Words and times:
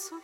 zu 0.00 0.14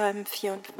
Psalm 0.00 0.24
54. 0.24 0.79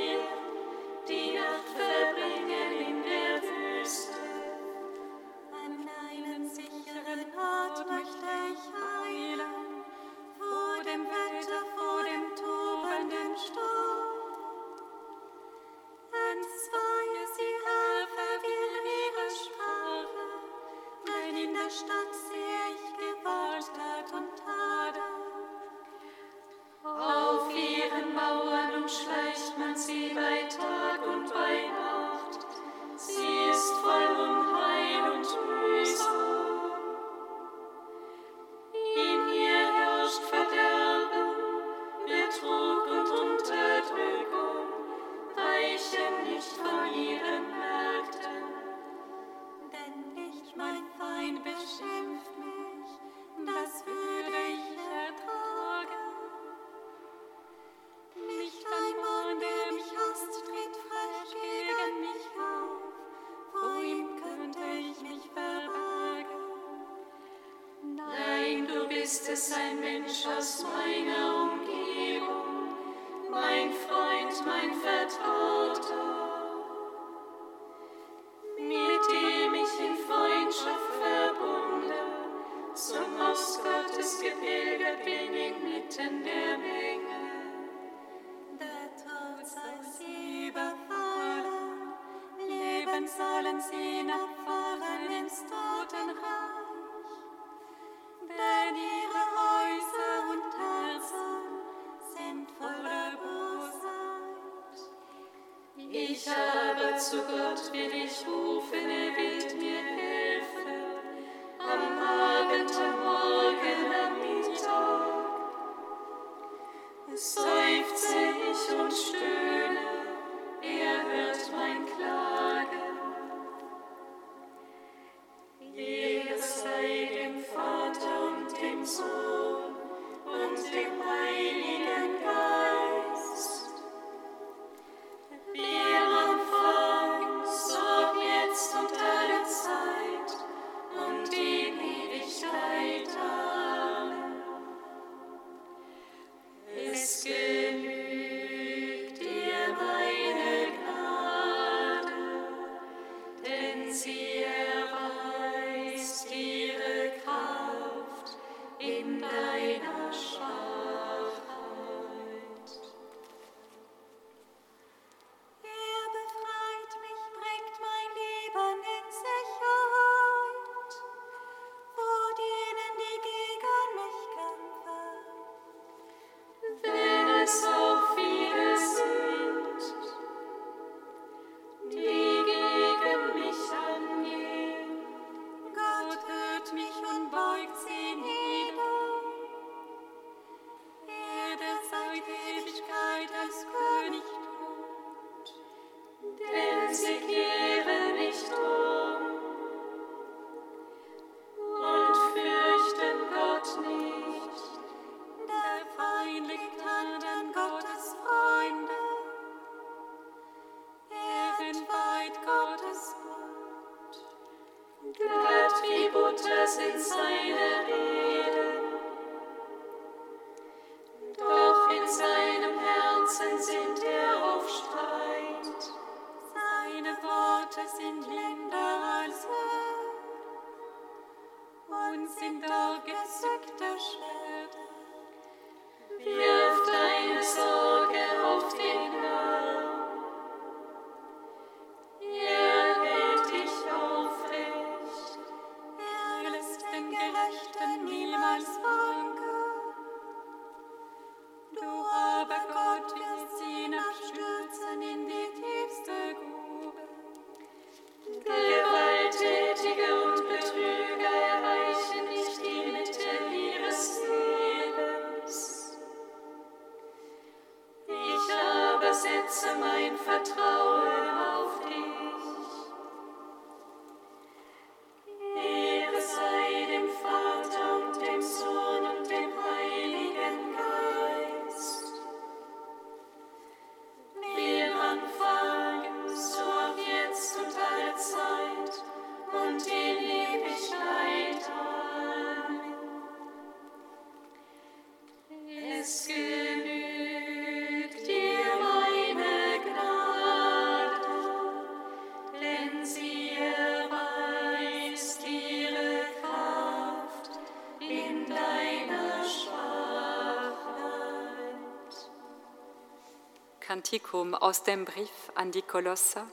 Kantikum 314.11 314.55
aus 314.55 314.83
dem 314.83 315.05
Brief 315.05 315.31
an 315.55 315.71
die 315.71 315.81
Kolosser, 315.81 316.45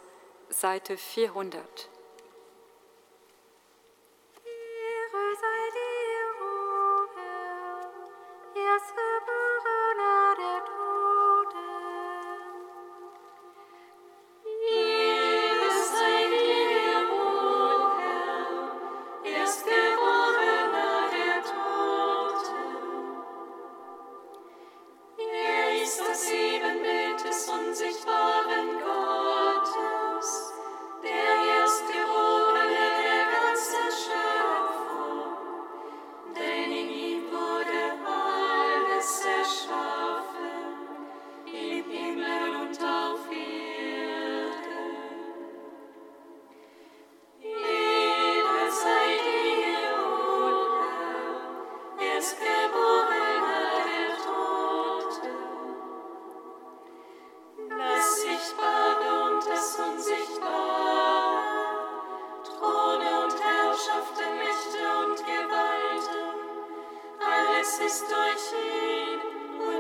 Seite 0.49 0.97
400. 0.97 1.88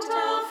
Tell. 0.00 0.47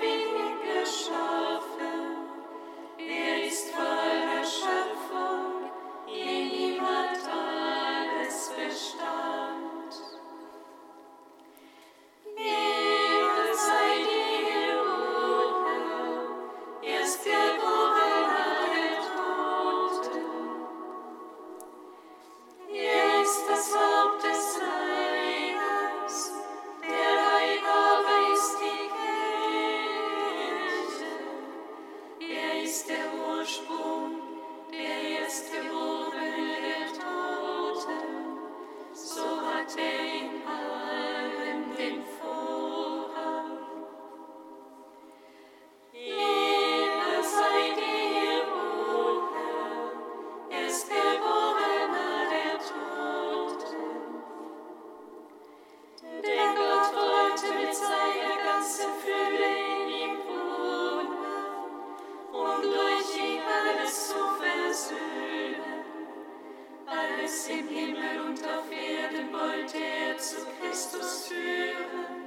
Alles 67.27 67.49
im 67.49 67.67
Himmel 67.67 68.21
und 68.25 68.39
auf 68.45 68.71
Erden 68.71 69.33
wollte 69.33 69.77
er 69.77 70.17
zu 70.17 70.37
Christus 70.61 71.27
führen, 71.27 72.23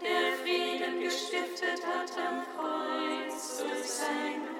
der 0.00 0.32
Frieden 0.40 1.00
gestiftet 1.00 1.84
hat 1.84 2.12
am 2.16 2.44
Kreuz 2.54 3.58
durch 3.58 3.84
sein 3.84 4.42
Blut. 4.42 4.57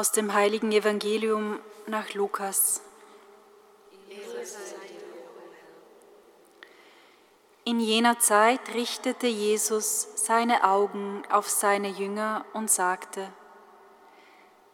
Aus 0.00 0.12
dem 0.12 0.32
heiligen 0.32 0.72
Evangelium 0.72 1.60
nach 1.86 2.14
Lukas. 2.14 2.80
In 7.64 7.80
jener 7.80 8.18
Zeit 8.18 8.60
richtete 8.72 9.26
Jesus 9.26 10.08
seine 10.14 10.64
Augen 10.64 11.22
auf 11.30 11.50
seine 11.50 11.88
Jünger 11.88 12.46
und 12.54 12.70
sagte, 12.70 13.30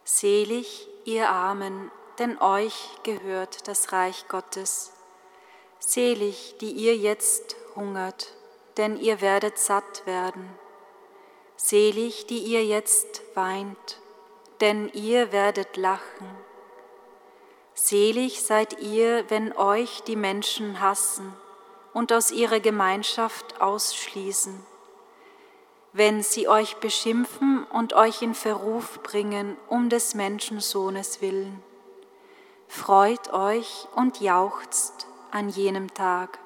Selig 0.04 0.86
ihr 1.04 1.28
Armen, 1.28 1.90
denn 2.20 2.40
euch 2.40 2.88
gehört 3.02 3.66
das 3.66 3.90
Reich 3.90 4.28
Gottes. 4.28 4.92
Selig, 5.80 6.54
die 6.60 6.70
ihr 6.70 6.96
jetzt 6.96 7.56
hungert, 7.74 8.32
denn 8.76 8.96
ihr 8.96 9.20
werdet 9.20 9.58
satt 9.58 10.06
werden. 10.06 10.48
Selig, 11.56 12.26
die 12.28 12.38
ihr 12.38 12.64
jetzt 12.64 13.22
weint, 13.34 13.98
denn 14.60 14.90
ihr 14.92 15.32
werdet 15.32 15.76
lachen. 15.76 16.28
Selig 17.74 18.42
seid 18.42 18.80
ihr, 18.80 19.28
wenn 19.28 19.52
euch 19.52 20.02
die 20.02 20.16
Menschen 20.16 20.80
hassen 20.80 21.32
und 21.92 22.12
aus 22.12 22.30
ihrer 22.30 22.60
Gemeinschaft 22.60 23.60
ausschließen, 23.60 24.64
wenn 25.92 26.22
sie 26.22 26.48
euch 26.48 26.76
beschimpfen 26.76 27.64
und 27.64 27.92
euch 27.92 28.22
in 28.22 28.34
Verruf 28.34 29.02
bringen 29.02 29.56
um 29.68 29.88
des 29.88 30.14
Menschensohnes 30.14 31.20
willen. 31.20 31.62
Freut 32.68 33.32
euch 33.32 33.86
und 33.94 34.20
jauchzt 34.20 35.06
an 35.30 35.48
jenem 35.48 35.92
Tag. 35.92 36.38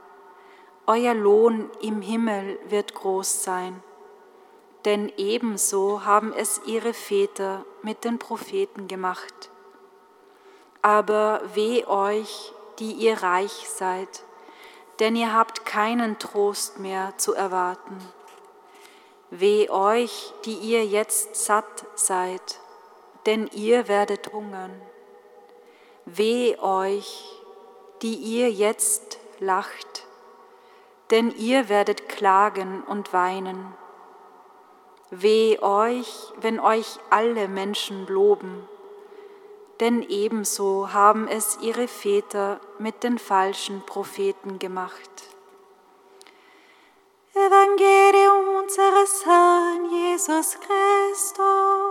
Euer 0.86 1.14
Lohn 1.14 1.70
im 1.80 2.02
Himmel 2.02 2.58
wird 2.68 2.94
groß 2.94 3.44
sein 3.44 3.82
denn 4.84 5.12
ebenso 5.16 6.04
haben 6.04 6.32
es 6.32 6.60
ihre 6.66 6.94
Väter 6.94 7.64
mit 7.82 8.04
den 8.04 8.18
Propheten 8.18 8.88
gemacht. 8.88 9.50
Aber 10.82 11.42
weh 11.54 11.84
euch, 11.84 12.52
die 12.78 12.92
ihr 12.92 13.22
reich 13.22 13.68
seid, 13.68 14.24
denn 14.98 15.16
ihr 15.16 15.34
habt 15.34 15.66
keinen 15.66 16.18
Trost 16.18 16.78
mehr 16.78 17.14
zu 17.18 17.34
erwarten. 17.34 17.98
Weh 19.30 19.68
euch, 19.68 20.32
die 20.44 20.54
ihr 20.54 20.84
jetzt 20.84 21.36
satt 21.36 21.86
seid, 21.94 22.60
denn 23.26 23.48
ihr 23.52 23.86
werdet 23.88 24.32
hungern. 24.32 24.80
Weh 26.04 26.56
euch, 26.58 27.24
die 28.02 28.14
ihr 28.14 28.50
jetzt 28.50 29.18
lacht, 29.38 30.06
denn 31.10 31.30
ihr 31.30 31.68
werdet 31.68 32.08
klagen 32.08 32.82
und 32.82 33.12
weinen. 33.12 33.74
Weh 35.10 35.58
euch, 35.60 36.32
wenn 36.40 36.60
euch 36.60 36.98
alle 37.10 37.48
Menschen 37.48 38.06
loben, 38.06 38.68
denn 39.80 40.02
ebenso 40.02 40.92
haben 40.92 41.26
es 41.26 41.58
ihre 41.60 41.88
Väter 41.88 42.60
mit 42.78 43.02
den 43.02 43.18
falschen 43.18 43.84
Propheten 43.86 44.58
gemacht. 44.58 45.10
Evangelium 47.34 48.56
unseres 48.62 49.24
Herrn 49.24 49.90
Jesus 49.90 50.58
Christus. 50.60 51.89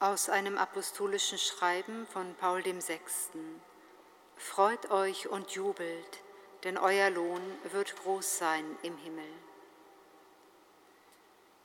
Aus 0.00 0.28
einem 0.28 0.58
apostolischen 0.58 1.38
Schreiben 1.38 2.06
von 2.06 2.32
Paul 2.36 2.62
dem 2.62 2.80
Sechsten. 2.80 3.60
Freut 4.36 4.92
euch 4.92 5.26
und 5.26 5.50
jubelt, 5.50 6.22
denn 6.62 6.78
euer 6.78 7.10
Lohn 7.10 7.42
wird 7.72 7.96
groß 7.96 8.38
sein 8.38 8.64
im 8.82 8.96
Himmel. 8.96 9.28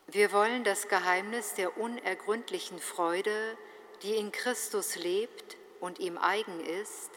Wir 0.08 0.32
wollen 0.32 0.64
das 0.64 0.88
Geheimnis 0.88 1.54
der 1.54 1.78
unergründlichen 1.78 2.80
Freude, 2.80 3.56
die 4.02 4.16
in 4.16 4.32
Christus 4.32 4.96
lebt 4.96 5.56
und 5.80 6.00
ihm 6.00 6.18
eigen 6.18 6.60
ist, 6.60 7.12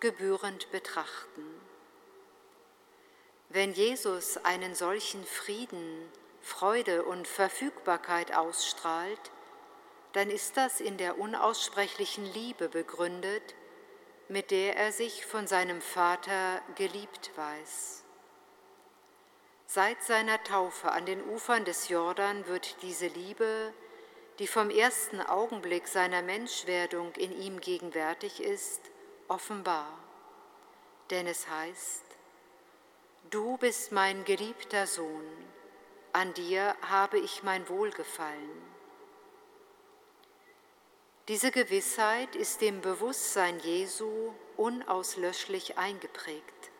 gebührend 0.00 0.70
betrachten. 0.70 1.46
Wenn 3.48 3.72
Jesus 3.72 4.36
einen 4.44 4.74
solchen 4.74 5.24
Frieden, 5.24 6.12
Freude 6.42 7.04
und 7.04 7.26
Verfügbarkeit 7.26 8.36
ausstrahlt, 8.36 9.30
dann 10.12 10.30
ist 10.30 10.56
das 10.56 10.80
in 10.80 10.96
der 10.96 11.18
unaussprechlichen 11.18 12.24
Liebe 12.24 12.68
begründet, 12.68 13.54
mit 14.28 14.50
der 14.50 14.76
er 14.76 14.92
sich 14.92 15.24
von 15.24 15.46
seinem 15.46 15.80
Vater 15.80 16.60
geliebt 16.74 17.30
weiß. 17.36 18.04
Seit 19.66 20.02
seiner 20.02 20.42
Taufe 20.44 20.92
an 20.92 21.06
den 21.06 21.22
Ufern 21.28 21.64
des 21.64 21.88
Jordan 21.88 22.46
wird 22.46 22.82
diese 22.82 23.06
Liebe, 23.06 23.72
die 24.38 24.46
vom 24.46 24.70
ersten 24.70 25.20
Augenblick 25.20 25.88
seiner 25.88 26.22
Menschwerdung 26.22 27.12
in 27.16 27.32
ihm 27.38 27.60
gegenwärtig 27.60 28.42
ist, 28.42 28.80
offenbar. 29.28 29.98
Denn 31.10 31.26
es 31.26 31.48
heißt, 31.48 32.04
Du 33.30 33.58
bist 33.58 33.92
mein 33.92 34.24
geliebter 34.24 34.86
Sohn, 34.86 35.26
an 36.14 36.32
dir 36.32 36.74
habe 36.80 37.18
ich 37.18 37.42
mein 37.42 37.68
Wohlgefallen. 37.68 38.67
Diese 41.28 41.50
Gewissheit 41.50 42.34
ist 42.36 42.62
dem 42.62 42.80
Bewusstsein 42.80 43.60
Jesu 43.60 44.32
unauslöschlich 44.56 45.76
eingeprägt. 45.76 46.70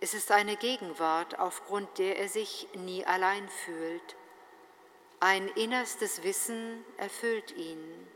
Es 0.00 0.14
ist 0.14 0.32
eine 0.32 0.56
Gegenwart, 0.56 1.38
aufgrund 1.38 1.98
der 1.98 2.18
er 2.18 2.30
sich 2.30 2.68
nie 2.74 3.04
allein 3.04 3.46
fühlt, 3.48 4.16
Ein 5.22 5.48
innerstes 5.48 6.22
Wissen 6.22 6.82
erfüllt 6.96 7.54
ihn. 7.54 8.08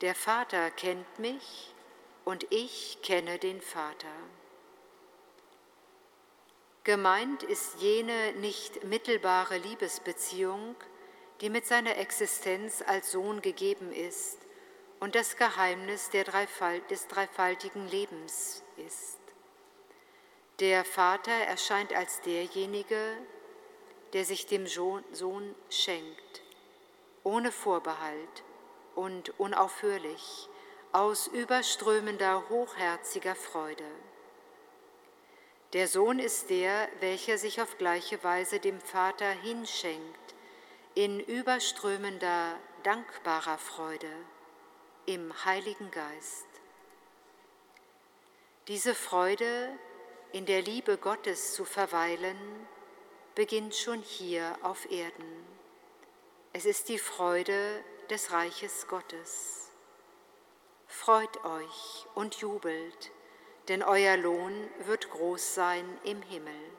Der 0.00 0.14
Vater 0.14 0.70
kennt 0.70 1.18
mich 1.18 1.74
und 2.24 2.46
ich 2.50 2.96
kenne 3.02 3.38
den 3.38 3.60
Vater. 3.60 4.16
Gemeint 6.84 7.42
ist 7.42 7.80
jene 7.80 8.32
nicht 8.36 8.84
mittelbare 8.84 9.58
Liebesbeziehung, 9.58 10.74
die 11.42 11.50
mit 11.50 11.66
seiner 11.66 11.98
Existenz 11.98 12.82
als 12.86 13.12
Sohn 13.12 13.42
gegeben 13.42 13.92
ist 13.92 14.43
und 15.00 15.14
das 15.14 15.36
Geheimnis 15.36 16.10
Dreifalt, 16.24 16.90
des 16.90 17.06
dreifaltigen 17.08 17.88
Lebens 17.88 18.62
ist. 18.76 19.18
Der 20.60 20.84
Vater 20.84 21.32
erscheint 21.32 21.92
als 21.92 22.20
derjenige, 22.20 23.16
der 24.12 24.24
sich 24.24 24.46
dem 24.46 24.66
Sohn 24.66 25.54
schenkt, 25.68 26.42
ohne 27.24 27.50
Vorbehalt 27.50 28.44
und 28.94 29.38
unaufhörlich, 29.40 30.48
aus 30.92 31.26
überströmender, 31.26 32.48
hochherziger 32.48 33.34
Freude. 33.34 33.90
Der 35.72 35.88
Sohn 35.88 36.20
ist 36.20 36.50
der, 36.50 36.88
welcher 37.00 37.36
sich 37.36 37.60
auf 37.60 37.78
gleiche 37.78 38.22
Weise 38.22 38.60
dem 38.60 38.80
Vater 38.80 39.28
hinschenkt, 39.28 40.34
in 40.94 41.18
überströmender, 41.18 42.56
dankbarer 42.84 43.58
Freude, 43.58 44.12
im 45.06 45.44
Heiligen 45.44 45.90
Geist. 45.90 46.46
Diese 48.68 48.94
Freude, 48.94 49.70
in 50.32 50.46
der 50.46 50.62
Liebe 50.62 50.96
Gottes 50.96 51.54
zu 51.54 51.64
verweilen, 51.64 52.38
beginnt 53.34 53.74
schon 53.74 54.00
hier 54.00 54.56
auf 54.62 54.90
Erden. 54.90 55.46
Es 56.52 56.64
ist 56.64 56.88
die 56.88 56.98
Freude 56.98 57.84
des 58.08 58.32
Reiches 58.32 58.86
Gottes. 58.88 59.70
Freut 60.86 61.44
euch 61.44 62.06
und 62.14 62.36
jubelt, 62.36 63.10
denn 63.68 63.82
euer 63.82 64.16
Lohn 64.16 64.70
wird 64.86 65.10
groß 65.10 65.54
sein 65.54 65.84
im 66.04 66.22
Himmel. 66.22 66.73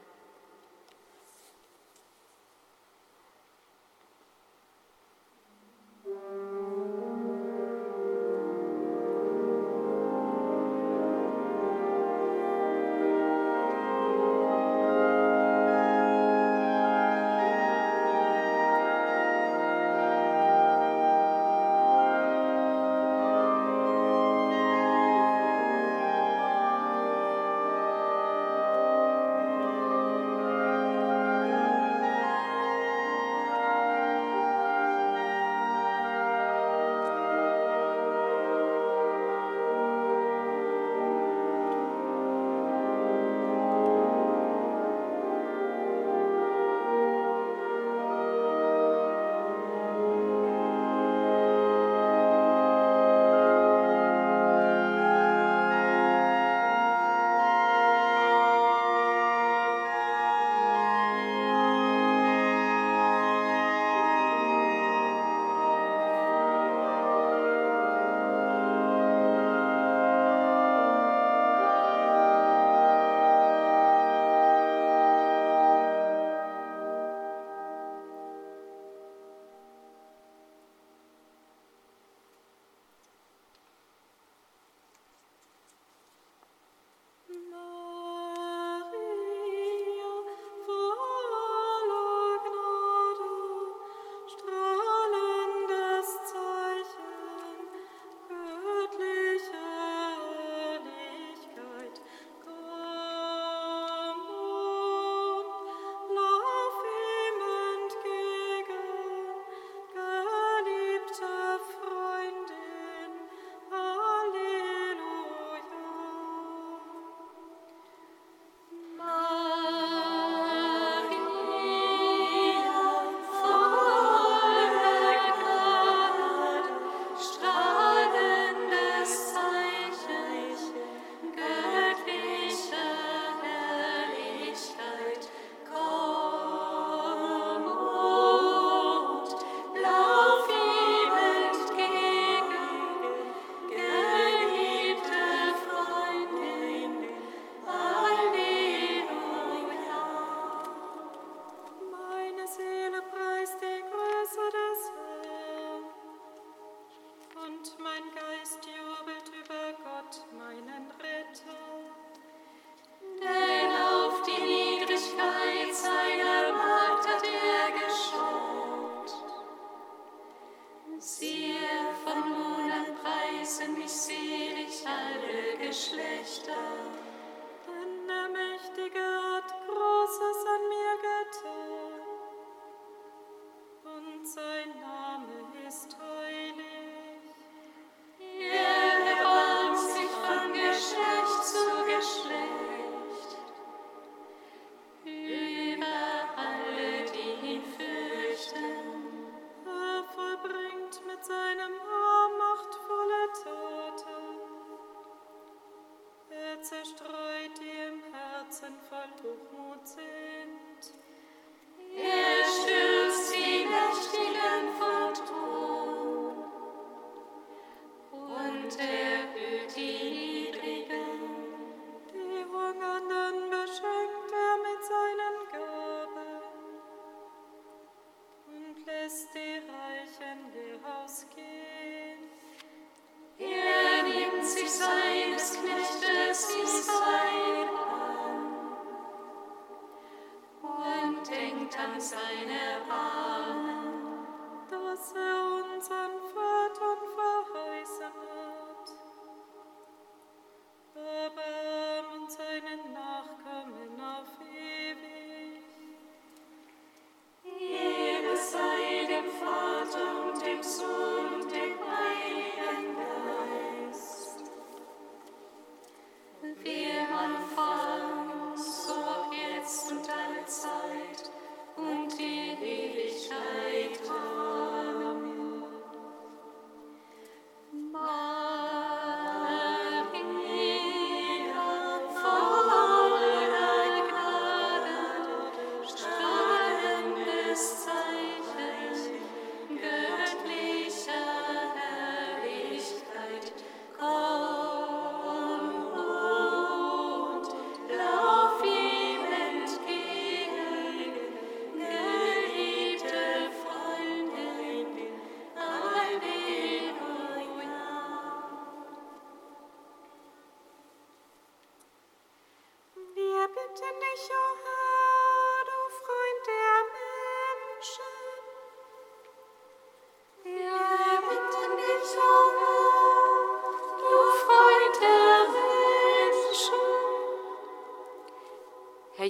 pour 209.21 209.59
honte 209.59 209.97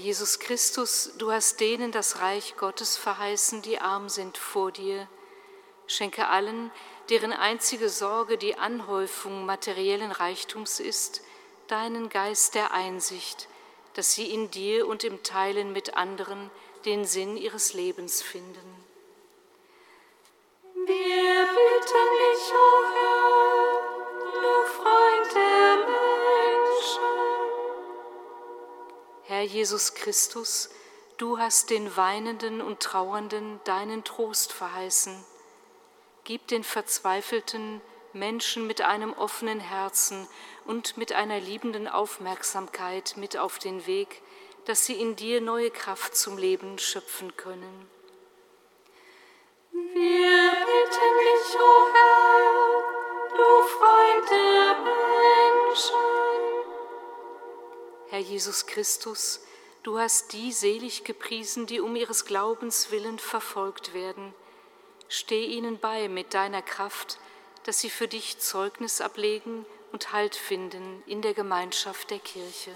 Jesus 0.06 0.38
Christus, 0.38 1.14
du 1.18 1.32
hast 1.32 1.60
denen 1.60 1.92
das 1.92 2.20
Reich 2.20 2.58
Gottes 2.58 2.96
verheißen, 2.96 3.64
die 3.64 3.80
arm 3.80 4.08
sind 4.08 4.38
vor 4.38 4.72
dir. 4.72 5.08
Schenke 5.88 6.28
allen, 6.28 6.70
deren 7.10 7.34
einzige 7.34 7.90
Sorge 7.90 8.38
die 8.38 8.56
Anhäufung 8.56 9.48
materiellen 9.48 10.12
Reichtums 10.12 10.80
ist, 10.80 11.24
deinen 11.70 12.10
Geist 12.10 12.54
der 12.54 12.72
Einsicht, 12.72 13.48
dass 13.96 14.14
sie 14.14 14.32
in 14.32 14.52
dir 14.52 14.86
und 14.86 15.04
im 15.04 15.24
Teilen 15.24 15.74
mit 15.74 15.98
anderen 15.98 16.52
den 16.86 17.06
Sinn 17.06 17.36
ihres 17.36 17.74
Lebens 17.74 18.22
finden. 18.22 18.85
Jesus 29.46 29.94
Christus, 29.94 30.70
du 31.18 31.38
hast 31.38 31.70
den 31.70 31.96
Weinenden 31.96 32.62
und 32.62 32.80
Trauernden 32.80 33.60
deinen 33.64 34.04
Trost 34.04 34.52
verheißen. 34.52 35.24
Gib 36.24 36.48
den 36.48 36.64
verzweifelten 36.64 37.82
Menschen 38.14 38.66
mit 38.66 38.82
einem 38.82 39.14
offenen 39.14 39.60
Herzen 39.60 40.28
und 40.66 40.98
mit 40.98 41.14
einer 41.14 41.40
liebenden 41.40 41.88
Aufmerksamkeit 41.88 43.16
mit 43.18 43.38
auf 43.38 43.60
den 43.60 43.86
Weg, 43.86 44.22
dass 44.66 44.86
sie 44.86 45.00
in 45.00 45.16
dir 45.16 45.42
neue 45.42 45.70
Kraft 45.70 46.16
zum 46.16 46.38
Leben 46.38 46.80
schöpfen 46.80 47.36
können. 47.38 47.90
Wir 49.72 50.52
bitten 50.52 51.14
dich, 51.20 51.56
o 51.56 51.64
oh 51.64 51.88
Herr, 51.94 53.36
du 53.38 53.68
Freund 53.68 54.30
der 54.32 54.76
Menschen. 54.84 56.25
Herr 58.10 58.20
Jesus 58.20 58.68
Christus, 58.68 59.42
du 59.84 59.98
hast 59.98 60.34
die 60.34 60.52
selig 60.52 61.04
gepriesen, 61.04 61.66
die 61.66 61.80
um 61.80 61.96
ihres 61.96 62.26
Glaubens 62.26 62.92
willen 62.92 63.18
verfolgt 63.18 63.94
werden. 63.94 64.34
Steh 65.08 65.46
ihnen 65.46 65.80
bei 65.80 66.08
mit 66.08 66.34
deiner 66.34 66.62
Kraft, 66.62 67.20
dass 67.64 67.80
sie 67.80 67.90
für 67.90 68.08
dich 68.08 68.38
Zeugnis 68.40 69.02
ablegen 69.02 69.66
und 69.92 70.14
Halt 70.14 70.36
finden 70.36 71.04
in 71.08 71.22
der 71.22 71.34
Gemeinschaft 71.34 72.12
der 72.12 72.20
Kirche. 72.20 72.72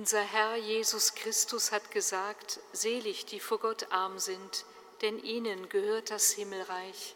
Unser 0.00 0.22
Herr 0.22 0.56
Jesus 0.56 1.14
Christus 1.14 1.72
hat 1.72 1.90
gesagt, 1.90 2.58
selig 2.72 3.26
die 3.26 3.38
vor 3.38 3.58
Gott 3.58 3.92
arm 3.92 4.18
sind, 4.18 4.64
denn 5.02 5.22
ihnen 5.22 5.68
gehört 5.68 6.10
das 6.10 6.30
Himmelreich. 6.30 7.14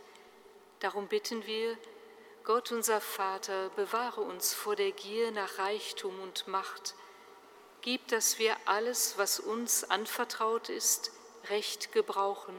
Darum 0.81 1.09
bitten 1.09 1.47
wir, 1.47 1.79
Gott 2.45 2.73
unser 2.73 3.01
Vater, 3.01 3.71
bewahre 3.71 4.21
uns 4.21 4.53
vor 4.53 4.77
der 4.77 4.93
Gier 4.93 5.31
nach 5.31 5.57
Reichtum 5.57 6.21
und 6.21 6.47
Macht. 6.47 6.95
Gib, 7.81 8.07
dass 8.09 8.39
wir 8.39 8.55
alles, 8.67 9.17
was 9.17 9.41
uns 9.41 9.85
anvertraut 9.85 10.69
ist, 10.69 11.11
recht 11.49 11.91
gebrauchen. 11.91 12.55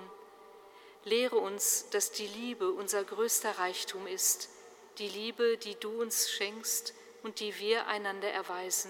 Lehre 1.03 1.38
uns, 1.38 1.88
dass 1.91 2.11
die 2.11 2.26
Liebe 2.26 2.71
unser 2.71 3.03
größter 3.03 3.59
Reichtum 3.59 4.07
ist, 4.07 4.49
die 4.97 5.07
Liebe, 5.07 5.59
die 5.59 5.76
du 5.76 6.01
uns 6.01 6.32
schenkst 6.32 6.95
und 7.21 7.39
die 7.39 7.59
wir 7.59 7.86
einander 7.86 8.32
erweisen. 8.32 8.89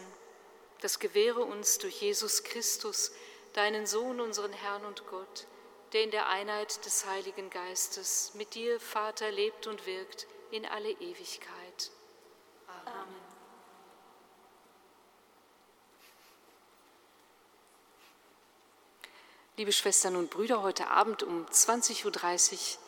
Das 0.85 0.99
gewähre 0.99 1.43
uns 1.43 1.79
durch 1.79 1.99
Jesus 1.99 2.43
Christus, 2.43 3.11
deinen 3.53 3.87
Sohn, 3.87 4.21
unseren 4.21 4.53
Herrn 4.53 4.85
und 4.85 5.07
Gott, 5.07 5.47
der 5.93 6.03
in 6.03 6.11
der 6.11 6.29
Einheit 6.29 6.85
des 6.85 7.07
Heiligen 7.07 7.49
Geistes 7.49 8.35
mit 8.35 8.53
dir, 8.53 8.79
Vater, 8.79 9.31
lebt 9.31 9.65
und 9.65 9.87
wirkt 9.87 10.27
in 10.51 10.63
alle 10.63 10.91
Ewigkeit. 10.91 11.91
Amen. 12.85 13.15
Liebe 19.57 19.71
Schwestern 19.71 20.15
und 20.15 20.29
Brüder, 20.29 20.61
heute 20.61 20.91
Abend 20.91 21.23
um 21.23 21.47
20.30 21.47 22.05
Uhr 22.05 22.79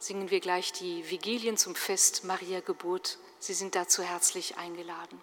singen 0.00 0.30
wir 0.30 0.40
gleich 0.40 0.72
die 0.72 1.08
Vigilien 1.08 1.56
zum 1.56 1.76
Fest 1.76 2.24
Maria 2.24 2.58
Geburt. 2.58 3.18
Sie 3.38 3.54
sind 3.54 3.76
dazu 3.76 4.02
herzlich 4.02 4.56
eingeladen. 4.56 5.22